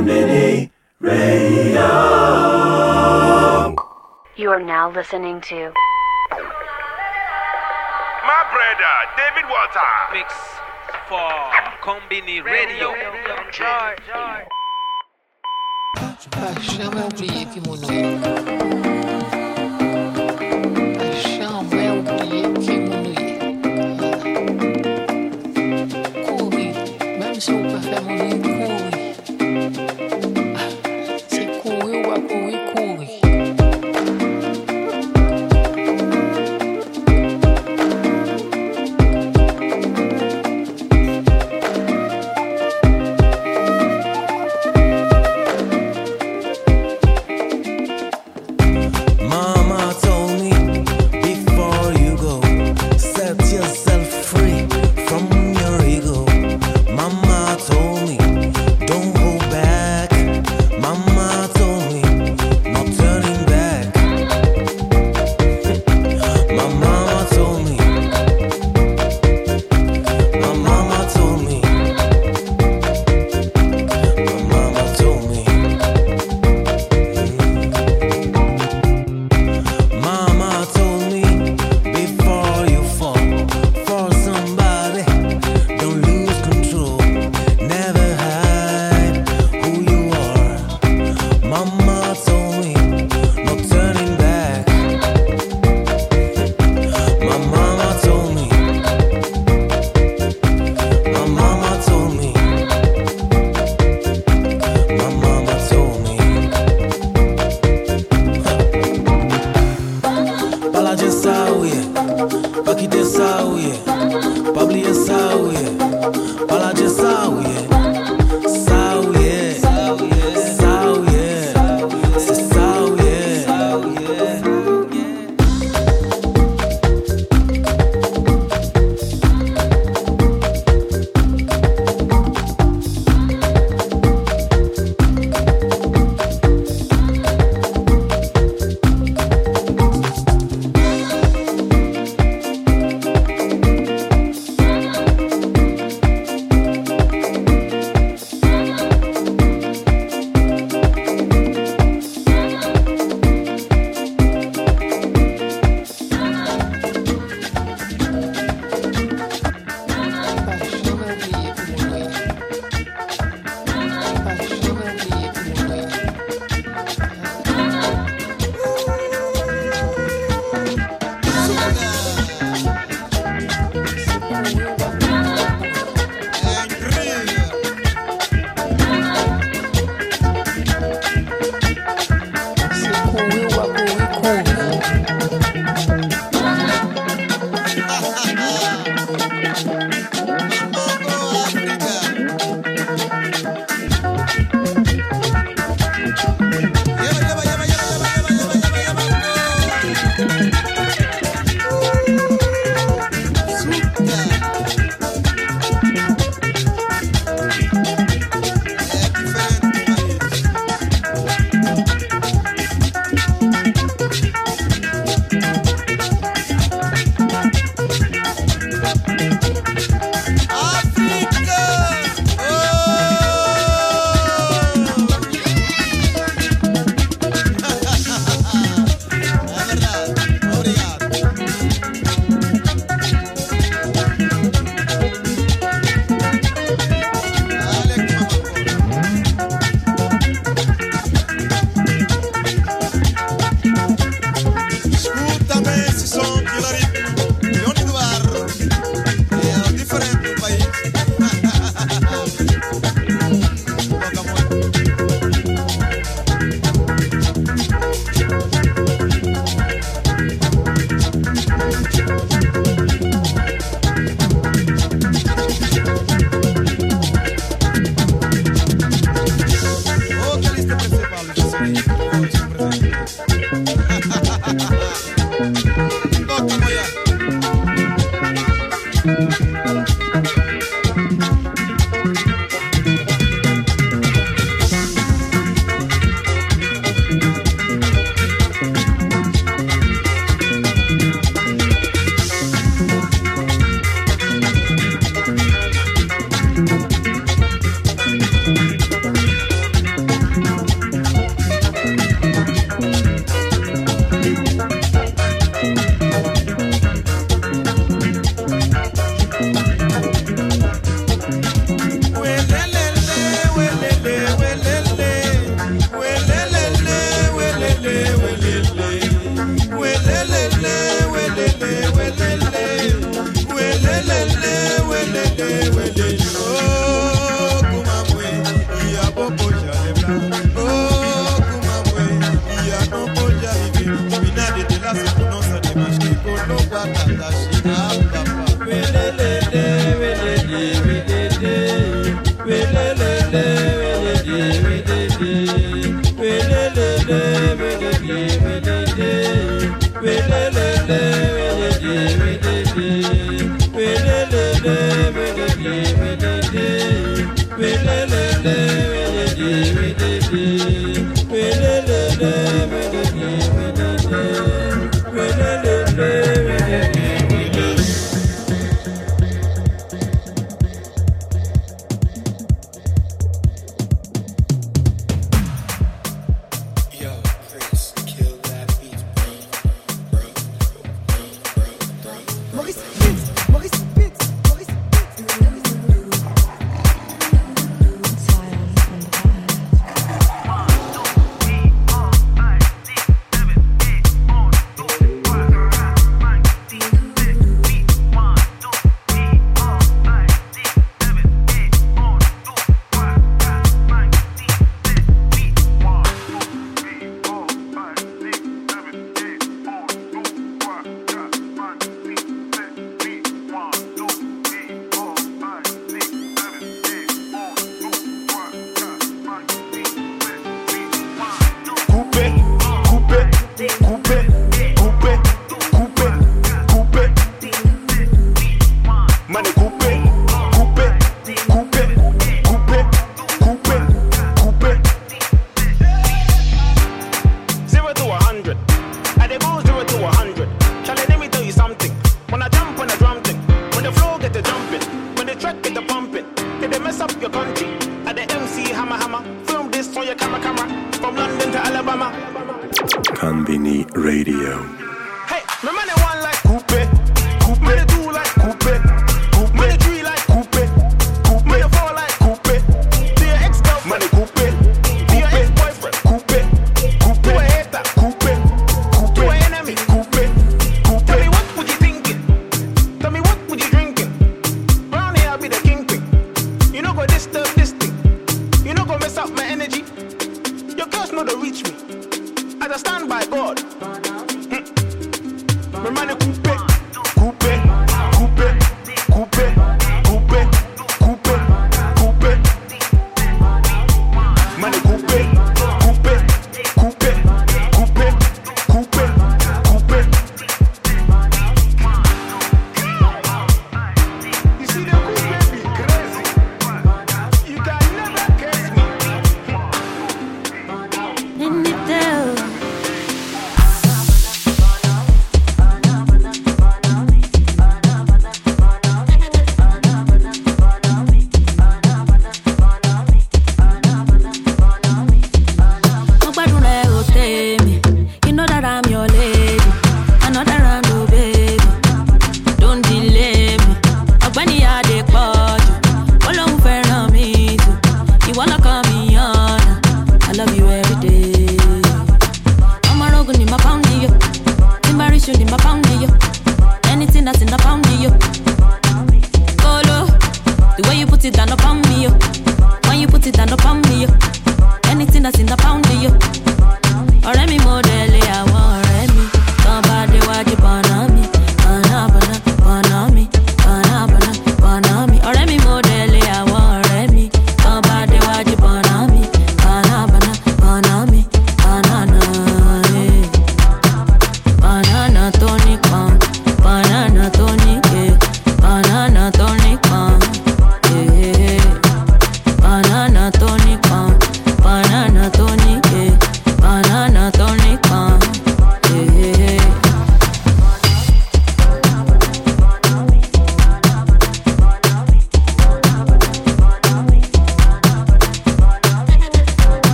[0.00, 1.86] Mini Radio.
[4.36, 5.72] You are now listening to
[8.26, 10.12] My brother, David Walters.
[10.12, 10.34] Mix
[11.08, 11.30] for
[11.80, 12.92] Konbini Radio.
[16.30, 17.04] Paixão é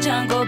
[0.00, 0.46] 讲过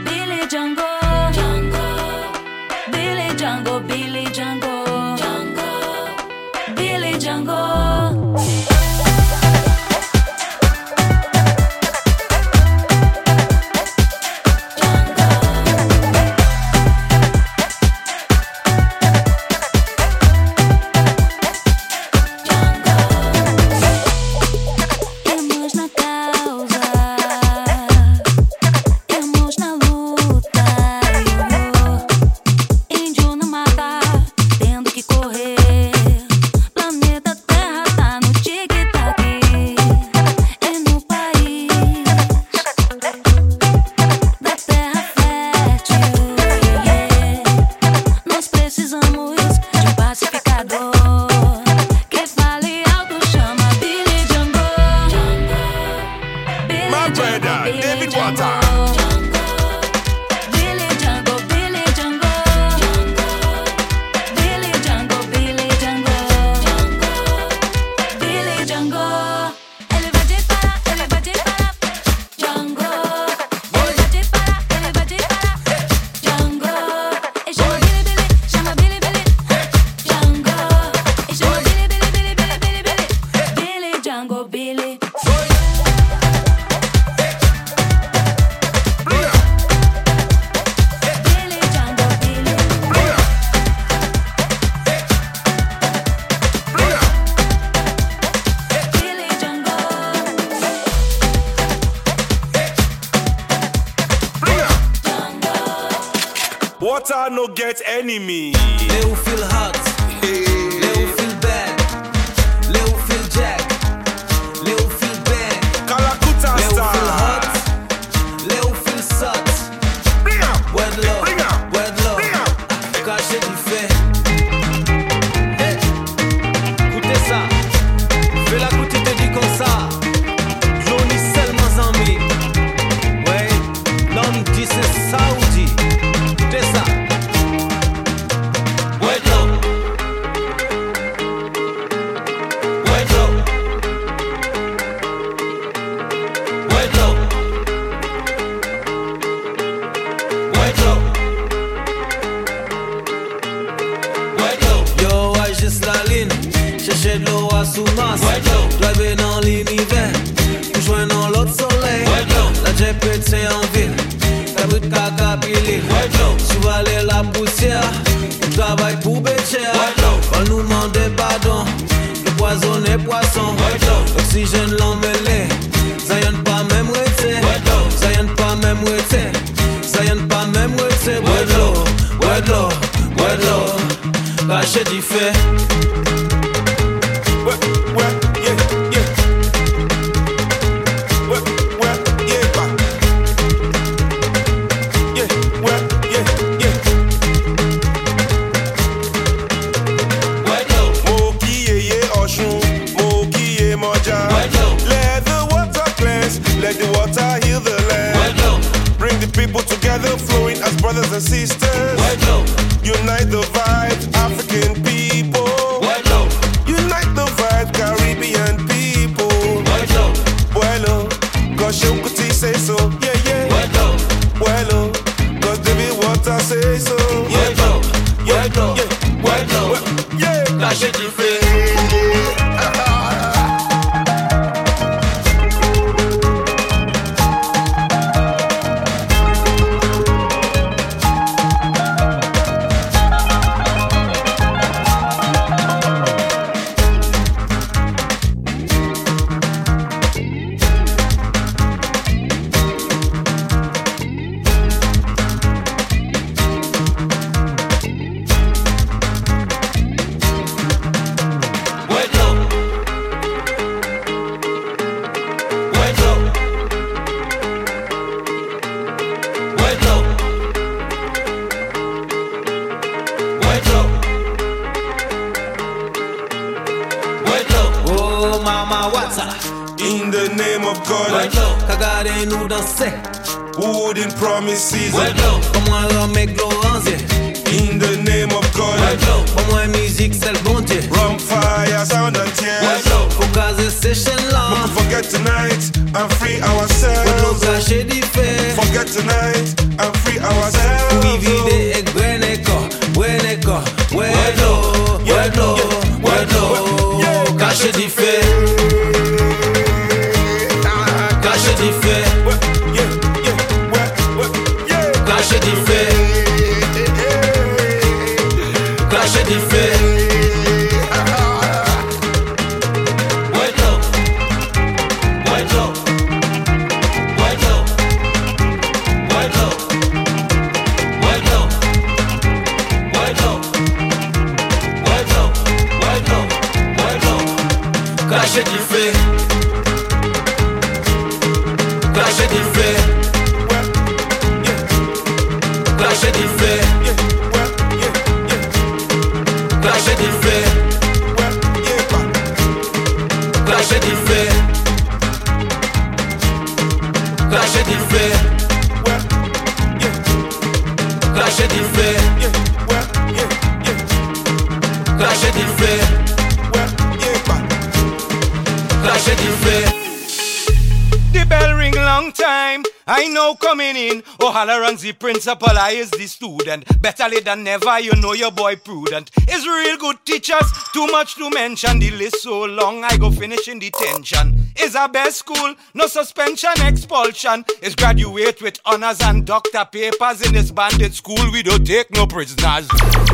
[376.23, 376.80] student.
[376.80, 379.11] Better late than never, you know your boy prudent.
[379.28, 381.80] Is real good teachers, too much to mention.
[381.80, 384.52] The list so long, I go finish in detention.
[384.61, 387.45] Is a best school, no suspension, expulsion.
[387.61, 391.32] Is graduate with honors and doctor papers in this bandit school.
[391.32, 392.69] We don't take no prisoners.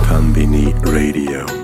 [0.04, 1.57] Konbini Radio.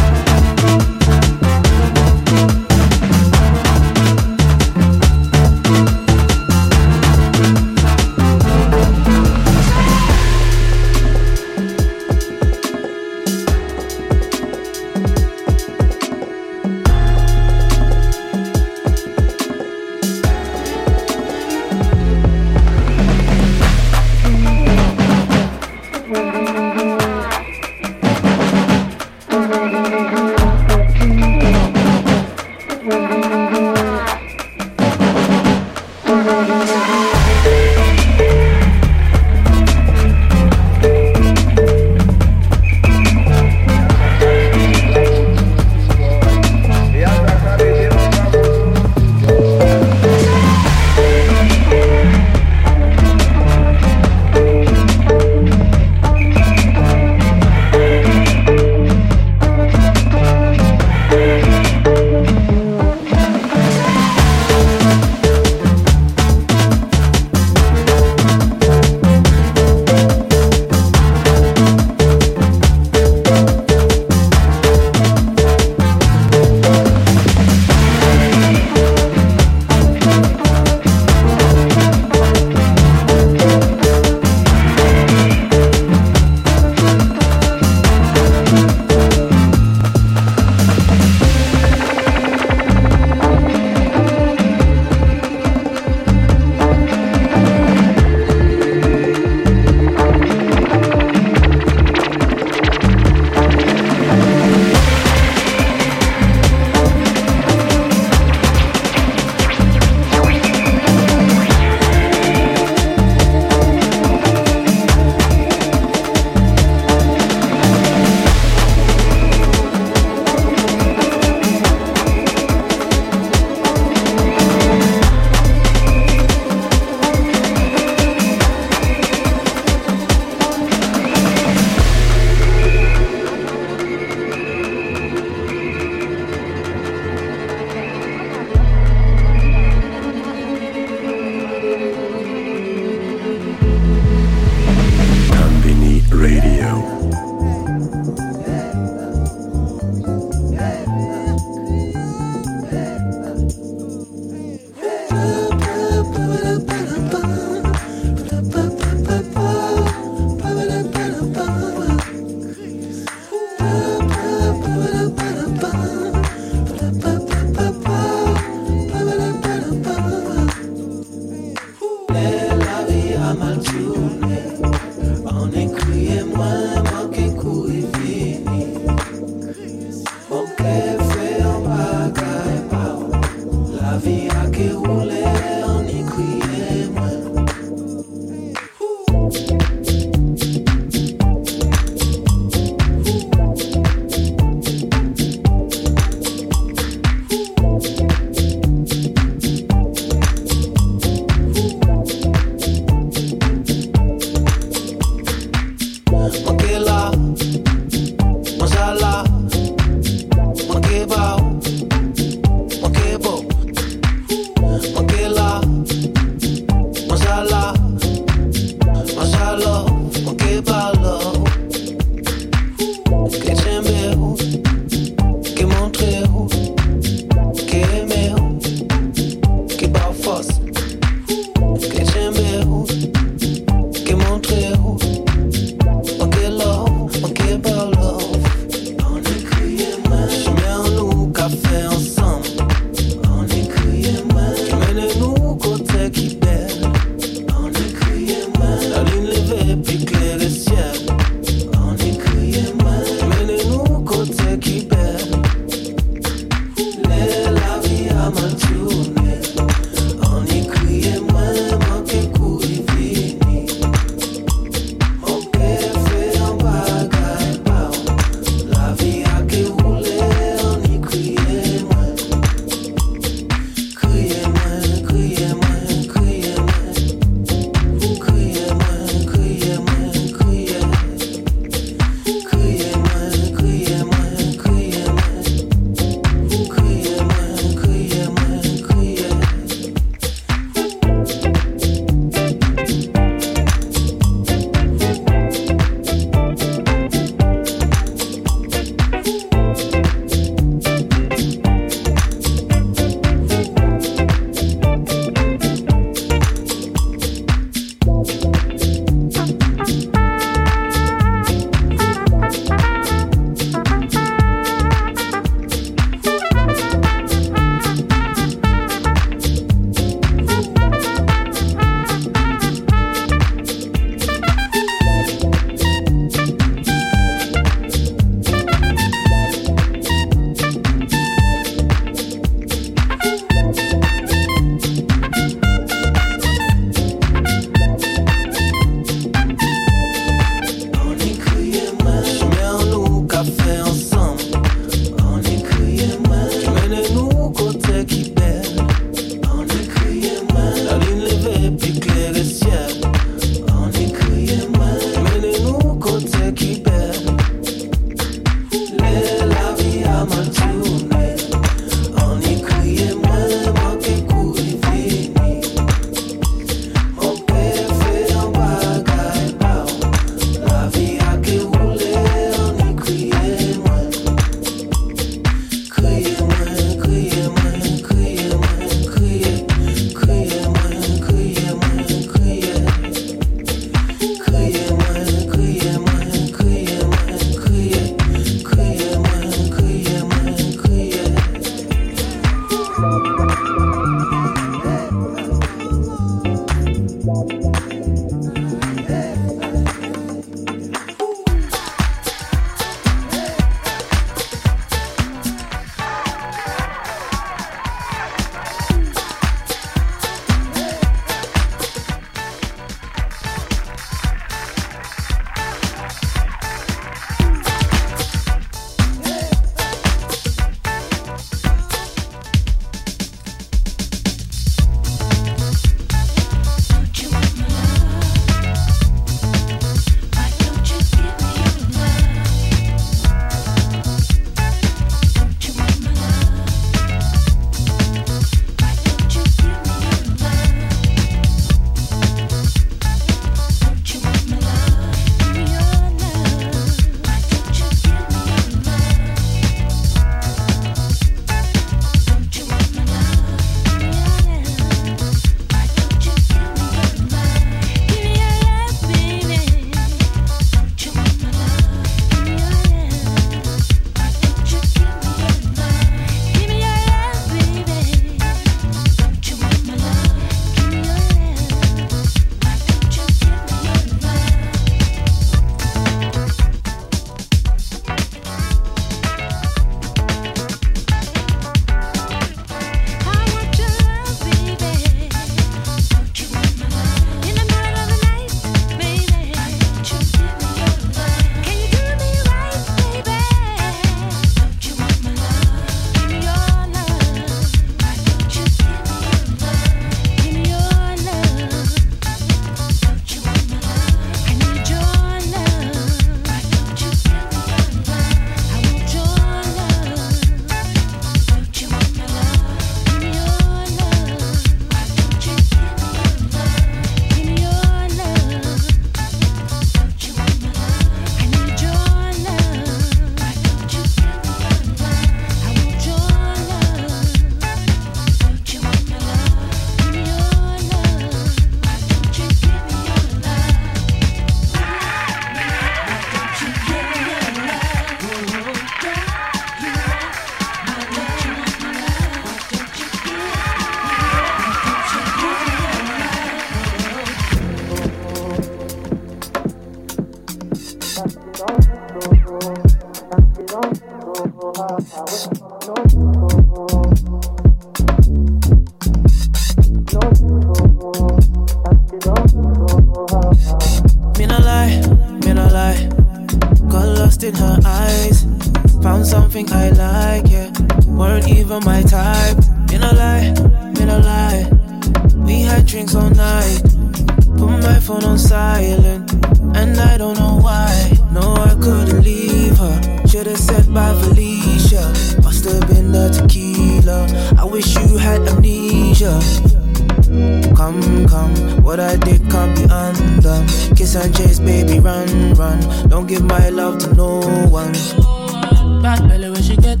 [599.02, 600.00] Bad belly when she get.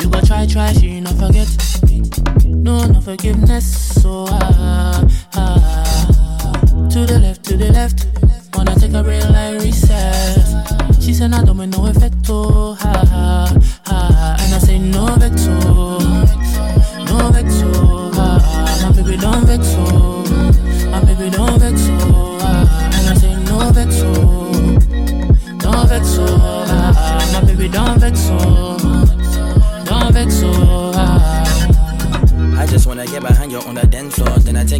[0.00, 1.48] You go try, try, she not forget.
[2.44, 4.00] No, no forgiveness.
[4.02, 6.88] So ah, ah.
[6.92, 8.17] To the left, to the left.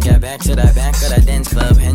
[0.09, 1.88] Take back to the back of the dance club.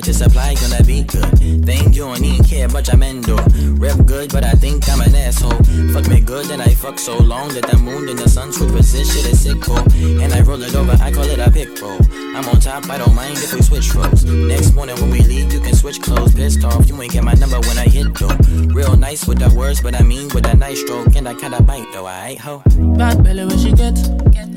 [0.00, 1.64] Just to supply on the beat good.
[1.64, 3.36] Think you don't even care, but I'm endo.
[3.74, 5.58] Rep good, but I think I'm an asshole.
[5.92, 9.06] Fuck me good, then I fuck so long that the moon and the sun superposition
[9.06, 9.84] shit is sick, oh.
[10.22, 11.98] And I roll it over, I call it a pick roll.
[12.36, 14.24] I'm on top, I don't mind if we switch roles.
[14.24, 16.34] Next morning when we leave, you can switch clothes.
[16.34, 18.36] Pissed off, you ain't get my number when I hit though.
[18.72, 21.16] Real nice with the words, but I mean with a nice stroke.
[21.16, 22.62] And I kinda bite though, I ain't ho.
[22.96, 23.96] Bad belly when she get.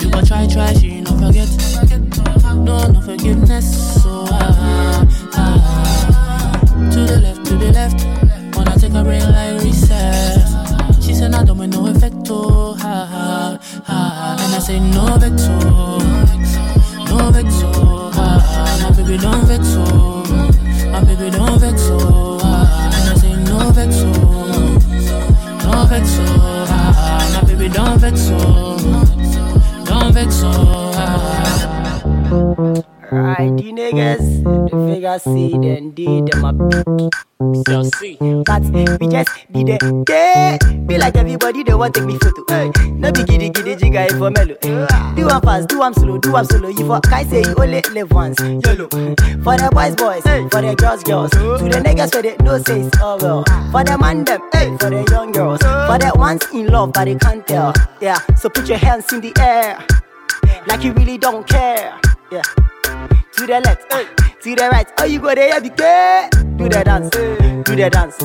[0.02, 1.50] You go try, try, she no forget.
[2.56, 4.04] No, no forgiveness.
[4.04, 6.60] So ah, ah.
[6.92, 8.06] To the left, to the left.
[8.56, 10.48] Wanna take a real life reset.
[11.02, 12.16] She said, I don't make no effect.
[12.30, 14.38] Oh, ha, ha, ha.
[14.40, 15.60] And I say, no vector.
[17.10, 17.72] No vector.
[18.14, 18.80] Ah, ah.
[18.84, 19.66] My baby, don't vex.
[19.78, 20.24] Oh.
[20.92, 21.82] My baby, don't vex.
[21.90, 22.40] Oh.
[22.44, 24.14] Ah, and I say, no vector.
[25.64, 26.18] Don't vex.
[26.20, 26.66] Oh.
[26.70, 27.42] Ah, ah.
[27.42, 28.30] My baby, don't vex.
[28.32, 28.78] Oh.
[29.86, 30.42] Don't vex.
[30.44, 30.92] Oh.
[30.96, 31.81] Ah.
[33.12, 34.42] Right, the niggas,
[34.72, 37.12] the figure C, then D, them a big.
[37.68, 40.58] So see, but we just be there, there.
[40.88, 42.46] Be like everybody, they want take me photo.
[42.48, 44.56] Hey, no be giddy giddy jigga if for mellow.
[45.16, 46.70] Do one fast, do one slow, do one solo.
[46.70, 48.40] You for I say you only live once.
[48.40, 48.88] YOLO.
[48.88, 50.48] For the boys, boys, hey.
[50.48, 51.32] for the girls, girls.
[51.32, 53.44] To the niggas where they no say it's all well.
[53.74, 54.78] For the man them, hey.
[54.78, 55.60] for the young girls.
[55.60, 57.74] For the ones in love but they can't tell.
[58.00, 59.86] Yeah, so put your hands in the air,
[60.68, 62.00] like you really don't care.
[62.32, 62.44] Yeah
[63.42, 64.06] to the left, eh,
[64.44, 64.88] to the right.
[65.00, 65.70] Oh, you go there, be.
[65.70, 68.22] Do the dance, do the dance.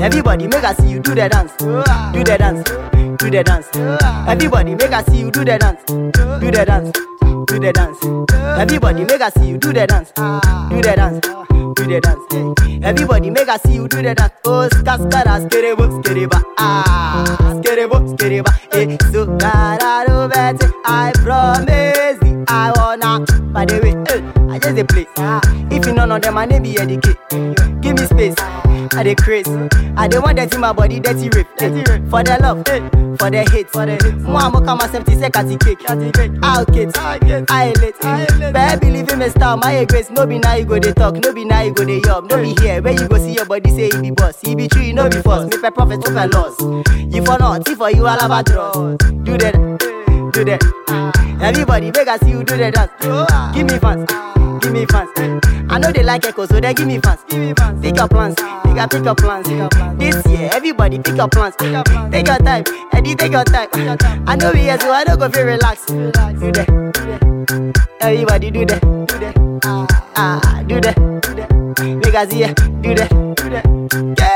[0.00, 2.64] Everybody make us see you do the dance, do the dance,
[3.16, 3.68] do the dance.
[4.26, 6.90] Everybody make us see you do the dance, do the dance,
[7.46, 7.98] do the dance.
[8.58, 11.46] Everybody make us see you do the dance, do the dance.
[11.76, 14.32] Do the dance, everybody make us see you do the dance.
[14.46, 18.50] Oh, skaskara, skerebo, skereba, ah, skerebo, skereba.
[18.72, 19.26] Eh, so.
[20.88, 23.24] I promise I wanna.
[23.52, 25.06] By the way, eh, I just a place.
[25.18, 25.40] Ah,
[25.70, 27.18] if you know none of them, my name be educate.
[27.82, 28.34] Give me space.
[28.96, 29.46] I dey craze.
[29.98, 31.46] I dey want that in my body, dirty rape.
[31.58, 32.08] Dirty rape.
[32.08, 32.80] For the love, eh,
[33.18, 33.68] for the hate.
[33.68, 34.24] For the hate.
[34.24, 35.80] Amo kama 70 seconds cake.
[36.42, 36.96] I'll get,
[37.50, 38.00] I late.
[38.00, 40.08] Baby, believe in me style, my grace.
[40.08, 42.30] No be now you go dey talk, no be now you go dey yub.
[42.30, 44.42] No be here, where you go see your body say you be boss.
[44.42, 45.50] You be true, no be false.
[45.50, 46.58] Make my profit, make my loss.
[47.12, 48.96] You for not, if for you all about draws.
[48.96, 49.54] Do that,
[50.32, 50.62] do that.
[51.40, 52.90] Everybody beg us you do the dance.
[53.54, 54.06] Give me fans,
[54.62, 55.10] give me fans.
[55.68, 57.20] I know they like echo, so they give me fans.
[57.82, 59.46] Pick your plans, pick up, pick your plans.
[59.98, 61.54] This year, everybody pick your plans.
[61.56, 63.68] Take your time, Eddie, take your time.
[64.26, 65.86] I know we here, so I don't go feel relax.
[65.86, 66.68] Do that,
[68.00, 69.36] everybody do that, that.
[70.16, 71.50] Ah, do that, that.
[72.04, 73.64] Make us here, do that, do that.
[74.18, 74.35] Yeah,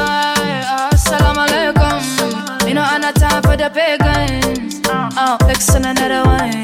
[1.11, 2.65] Assalamu alaikum.
[2.65, 4.79] Me no on a time for the pagans.
[4.87, 6.63] Oh, fixing another wine.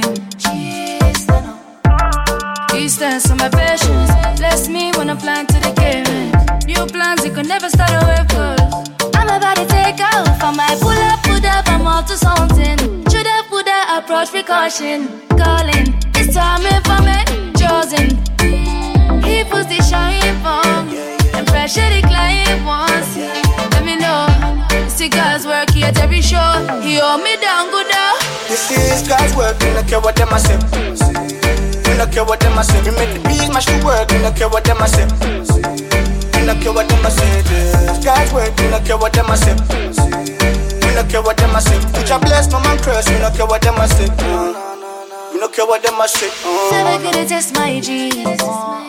[2.73, 4.09] Eastern, on my patience.
[4.39, 6.31] Bless me when I plan to the game.
[6.65, 8.85] New plans, you could never start a wave cause
[9.19, 10.41] I'm about to take off.
[10.41, 12.77] I might pull up, put up, I'm up to something.
[13.11, 15.27] Shoulda, woulda, approach precaution.
[15.35, 17.07] Calling, it's time if I'm
[17.59, 18.15] chosen.
[19.27, 20.87] He puts the shine from
[21.35, 23.46] and pressure the client wants.
[24.99, 25.37] Me know.
[25.45, 26.41] Work here at every show.
[26.81, 28.17] He hold me down good now.
[28.49, 30.57] This is God's work, we don't care what them a say.
[31.85, 32.81] We don't care what them a say.
[32.81, 35.05] We make the beat mash the work, we don't care what them a say.
[36.33, 37.41] We don't care what them a say.
[37.45, 39.53] This God's work, we don't care what them a say.
[40.81, 41.77] We don't care what them a say.
[41.93, 44.09] Put your bless, man curse, we don't care what them a say.
[44.17, 46.33] Uh, we don't care what them a say.
[46.43, 46.73] Uh.
[46.73, 48.41] Never could have test my G's.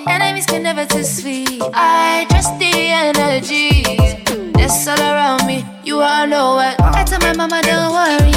[0.08, 1.60] Enemies can never test me.
[1.74, 4.24] I trust the energy.
[4.68, 5.64] That's all around me.
[5.82, 6.78] You all know what.
[6.78, 8.36] I tell my mama, don't worry.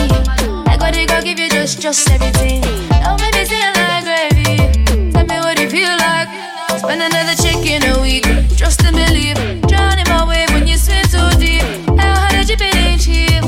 [0.65, 2.61] I got it, go give you just, just everything.
[3.03, 5.11] Don't make me feel like gravy.
[5.11, 6.31] Tell me what it feel like.
[6.79, 8.23] Spend another check in a week.
[8.55, 9.35] Trust and believe.
[9.67, 11.67] Drowning my wave when you swim too deep.
[11.99, 13.43] How hard you been cheap?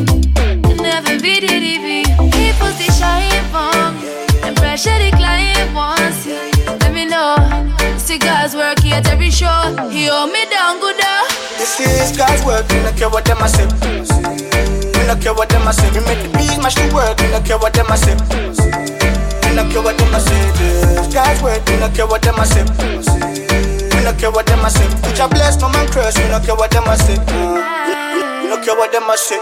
[0.76, 2.04] Never be DDP.
[2.36, 3.96] He puts the shine from
[4.44, 6.28] and pressure the client wants.
[6.84, 7.40] Let me know.
[7.98, 9.72] Cigars work here at every show.
[9.90, 11.33] He hold me down good now.
[11.64, 13.64] This is God's work, we don't care what them a say.
[13.64, 15.88] We don't care what them a say.
[15.96, 18.20] We make the beat mash the work, we don't care what them a say.
[19.48, 20.36] We don't care what them a say.
[20.60, 22.68] This God's work, we don't care what them a say.
[23.96, 24.84] We don't care what them a say.
[25.08, 27.16] Put your bless, no man curse, we don't care what them a say.
[28.44, 29.40] We don't care what them a say.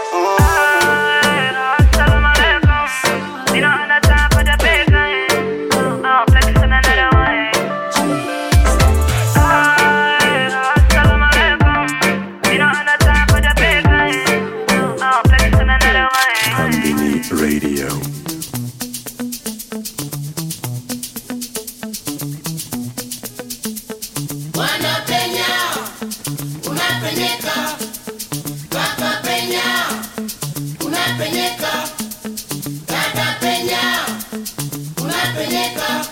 [35.52, 36.04] Unapenyeka,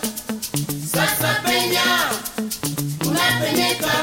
[0.93, 1.85] sasa penya,
[3.09, 3.95] unapenyeka,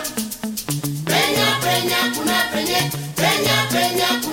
[1.06, 2.82] penya penya, kuna penye,
[3.16, 4.27] penya penya, kuna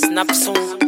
[0.00, 0.87] Snap soon.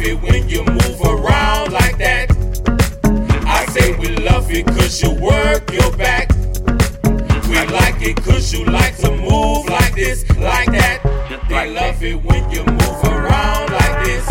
[0.00, 2.30] love it when you move around like that.
[3.46, 6.30] I say we love it cause you work your back.
[7.48, 11.00] We like it cause you like to move like this, like that.
[11.48, 14.29] They love it when you move around like this.